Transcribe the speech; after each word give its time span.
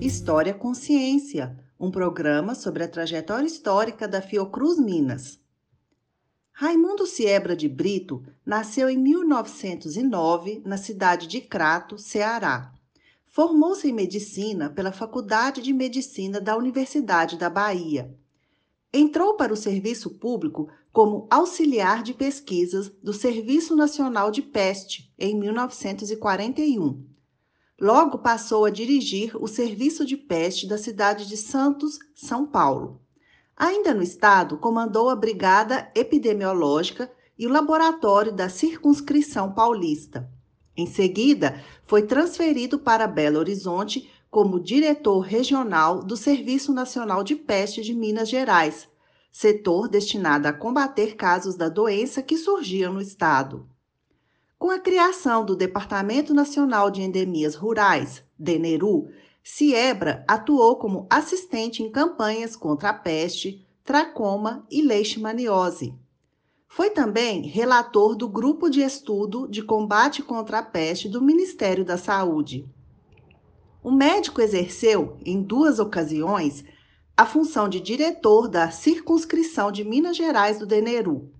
História 0.00 0.54
Consciência, 0.54 1.58
um 1.78 1.90
programa 1.90 2.54
sobre 2.54 2.84
a 2.84 2.88
trajetória 2.88 3.48
histórica 3.48 4.06
da 4.06 4.22
Fiocruz 4.22 4.78
Minas. 4.78 5.40
Raimundo 6.52 7.04
Siebra 7.04 7.56
de 7.56 7.68
Brito 7.68 8.22
nasceu 8.46 8.88
em 8.88 8.96
1909 8.96 10.62
na 10.64 10.76
cidade 10.76 11.26
de 11.26 11.40
Crato, 11.40 11.98
Ceará. 11.98 12.72
Formou-se 13.26 13.88
em 13.88 13.92
medicina 13.92 14.70
pela 14.70 14.92
Faculdade 14.92 15.60
de 15.62 15.72
Medicina 15.72 16.40
da 16.40 16.56
Universidade 16.56 17.36
da 17.36 17.50
Bahia. 17.50 18.16
Entrou 18.92 19.34
para 19.34 19.52
o 19.52 19.56
serviço 19.56 20.10
público 20.10 20.68
como 20.92 21.26
auxiliar 21.30 22.02
de 22.02 22.12
pesquisas 22.12 22.90
do 23.02 23.12
Serviço 23.12 23.76
Nacional 23.76 24.30
de 24.30 24.42
Peste 24.42 25.12
em 25.18 25.38
1941 25.38 27.10
Logo 27.80 28.18
passou 28.18 28.66
a 28.66 28.70
dirigir 28.70 29.34
o 29.42 29.48
serviço 29.48 30.04
de 30.04 30.14
peste 30.14 30.66
da 30.66 30.76
cidade 30.76 31.26
de 31.26 31.34
Santos, 31.34 31.98
São 32.14 32.46
Paulo. 32.46 33.00
Ainda 33.56 33.94
no 33.94 34.02
estado, 34.02 34.58
comandou 34.58 35.08
a 35.08 35.16
Brigada 35.16 35.90
Epidemiológica 35.94 37.10
e 37.38 37.46
o 37.46 37.50
Laboratório 37.50 38.32
da 38.32 38.50
Circunscrição 38.50 39.52
Paulista. 39.52 40.30
Em 40.76 40.86
seguida, 40.86 41.58
foi 41.86 42.02
transferido 42.02 42.78
para 42.78 43.06
Belo 43.06 43.38
Horizonte 43.38 44.10
como 44.30 44.60
diretor 44.60 45.20
regional 45.20 46.04
do 46.04 46.16
Serviço 46.16 46.72
Nacional 46.72 47.24
de 47.24 47.34
Peste 47.34 47.82
de 47.82 47.92
Minas 47.92 48.28
Gerais, 48.28 48.88
setor 49.32 49.88
destinado 49.88 50.46
a 50.46 50.52
combater 50.52 51.16
casos 51.16 51.56
da 51.56 51.68
doença 51.68 52.22
que 52.22 52.36
surgiam 52.36 52.92
no 52.92 53.00
estado. 53.00 53.68
Com 54.56 54.70
a 54.70 54.78
criação 54.78 55.44
do 55.44 55.56
Departamento 55.56 56.32
Nacional 56.32 56.90
de 56.90 57.02
Endemias 57.02 57.54
Rurais, 57.54 58.22
DENERU, 58.38 59.08
Ciebra 59.42 60.24
atuou 60.28 60.76
como 60.76 61.06
assistente 61.10 61.82
em 61.82 61.90
campanhas 61.90 62.54
contra 62.54 62.90
a 62.90 62.94
peste, 62.94 63.66
tracoma 63.82 64.64
e 64.70 64.82
leishmaniose. 64.82 65.94
Foi 66.68 66.90
também 66.90 67.42
relator 67.48 68.14
do 68.14 68.28
Grupo 68.28 68.70
de 68.70 68.80
Estudo 68.80 69.48
de 69.48 69.62
Combate 69.62 70.22
contra 70.22 70.58
a 70.58 70.62
Peste 70.62 71.08
do 71.08 71.20
Ministério 71.20 71.84
da 71.84 71.96
Saúde. 71.96 72.68
O 73.82 73.90
médico 73.90 74.42
exerceu, 74.42 75.16
em 75.24 75.42
duas 75.42 75.78
ocasiões, 75.78 76.64
a 77.16 77.24
função 77.24 77.68
de 77.68 77.80
diretor 77.80 78.48
da 78.48 78.70
circunscrição 78.70 79.72
de 79.72 79.84
Minas 79.84 80.16
Gerais 80.16 80.58
do 80.58 80.66
DENERU. 80.66 81.30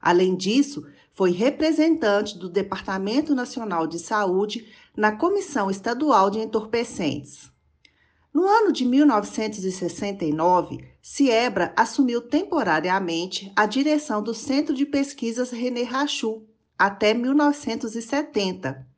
Além 0.00 0.34
disso, 0.34 0.86
foi 1.12 1.30
representante 1.30 2.38
do 2.38 2.48
Departamento 2.48 3.34
Nacional 3.34 3.86
de 3.86 3.98
Saúde 3.98 4.66
na 4.96 5.12
Comissão 5.12 5.70
Estadual 5.70 6.30
de 6.30 6.40
Entorpecentes. 6.40 7.52
No 8.32 8.48
ano 8.48 8.72
de 8.72 8.84
1969, 8.84 10.84
Ciebra 11.00 11.72
assumiu 11.76 12.20
temporariamente 12.20 13.52
a 13.54 13.66
direção 13.66 14.22
do 14.22 14.34
Centro 14.34 14.74
de 14.74 14.84
Pesquisas 14.84 15.50
René 15.50 15.82
Rachou 15.82 16.46
até 16.78 17.14
1970. 17.14 18.93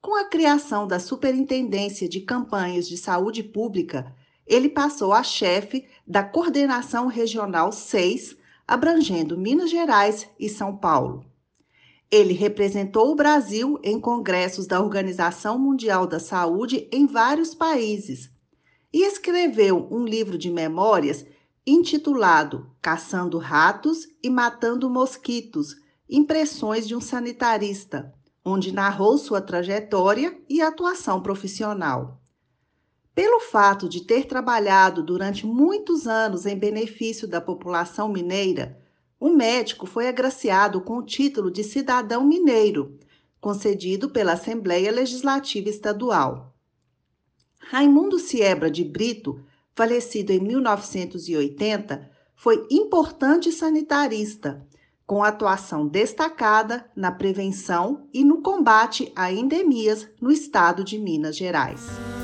Com 0.00 0.14
a 0.16 0.24
criação 0.24 0.86
da 0.86 0.98
Superintendência 0.98 2.08
de 2.08 2.22
Campanhas 2.22 2.88
de 2.88 2.96
Saúde 2.96 3.42
Pública, 3.42 4.16
ele 4.46 4.70
passou 4.70 5.12
a 5.12 5.22
chefe 5.22 5.86
da 6.06 6.24
Coordenação 6.24 7.06
Regional 7.06 7.70
6, 7.70 8.34
abrangendo 8.66 9.36
Minas 9.36 9.70
Gerais 9.70 10.26
e 10.38 10.48
São 10.48 10.74
Paulo. 10.74 11.22
Ele 12.10 12.32
representou 12.32 13.12
o 13.12 13.14
Brasil 13.14 13.78
em 13.84 14.00
congressos 14.00 14.66
da 14.66 14.80
Organização 14.80 15.58
Mundial 15.58 16.06
da 16.06 16.18
Saúde 16.18 16.88
em 16.90 17.06
vários 17.06 17.54
países 17.54 18.30
e 18.90 19.04
escreveu 19.04 19.86
um 19.90 20.04
livro 20.06 20.38
de 20.38 20.50
memórias 20.50 21.26
intitulado 21.66 22.74
Caçando 22.80 23.36
Ratos 23.36 24.08
e 24.22 24.30
Matando 24.30 24.88
Mosquitos 24.88 25.76
Impressões 26.08 26.88
de 26.88 26.96
um 26.96 27.00
Sanitarista, 27.00 28.12
onde 28.44 28.72
narrou 28.72 29.18
sua 29.18 29.40
trajetória 29.40 30.36
e 30.48 30.60
atuação 30.60 31.22
profissional. 31.22 32.20
Pelo 33.14 33.40
fato 33.40 33.88
de 33.88 34.02
ter 34.02 34.26
trabalhado 34.26 35.02
durante 35.02 35.46
muitos 35.46 36.06
anos 36.06 36.46
em 36.46 36.56
benefício 36.56 37.28
da 37.28 37.40
população 37.40 38.08
mineira, 38.08 38.80
o 39.18 39.28
médico 39.28 39.86
foi 39.86 40.08
agraciado 40.08 40.80
com 40.80 40.96
o 40.96 41.04
título 41.04 41.50
de 41.50 41.62
cidadão 41.62 42.24
mineiro, 42.24 42.98
concedido 43.40 44.08
pela 44.08 44.32
Assembleia 44.32 44.90
Legislativa 44.90 45.68
Estadual. 45.68 46.54
Raimundo 47.58 48.18
Siebra 48.18 48.70
de 48.70 48.82
Brito, 48.82 49.44
falecido 49.74 50.32
em 50.32 50.40
1980, 50.40 52.10
foi 52.34 52.66
importante 52.70 53.52
sanitarista, 53.52 54.66
com 55.10 55.24
atuação 55.24 55.88
destacada 55.88 56.88
na 56.94 57.10
prevenção 57.10 58.06
e 58.14 58.22
no 58.22 58.42
combate 58.42 59.12
a 59.16 59.32
endemias 59.32 60.08
no 60.20 60.30
estado 60.30 60.84
de 60.84 61.00
Minas 61.00 61.36
Gerais. 61.36 62.19